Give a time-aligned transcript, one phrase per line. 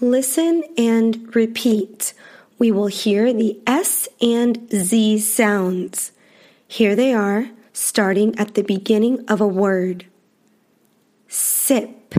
[0.00, 2.12] Listen and repeat.
[2.58, 6.12] We will hear the S and Z sounds.
[6.68, 10.04] Here they are, starting at the beginning of a word.
[11.28, 12.14] Sip,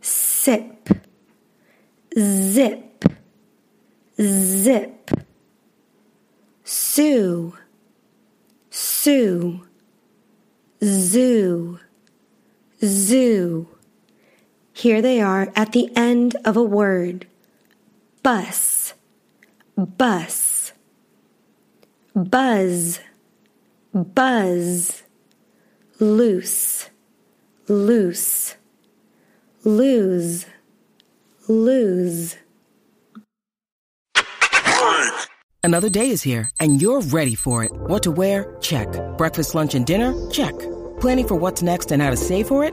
[0.00, 0.88] sip,
[2.18, 3.04] zip,
[4.18, 5.10] zip,
[6.64, 7.52] sue,
[8.70, 9.66] sue,
[10.82, 11.78] zoo,
[12.82, 13.68] zoo.
[14.78, 17.26] Here they are at the end of a word
[18.22, 18.94] bus,
[19.76, 20.72] bus,
[22.14, 23.00] buzz,
[23.92, 25.02] buzz,
[25.98, 26.90] loose,
[27.66, 28.54] loose,
[29.64, 30.46] lose,
[31.48, 32.36] lose.
[35.64, 37.72] Another day is here, and you're ready for it.
[37.72, 38.56] What to wear?
[38.60, 38.86] Check.
[39.18, 40.14] Breakfast, lunch, and dinner?
[40.30, 40.56] Check.
[41.00, 42.72] Planning for what's next and how to save for it?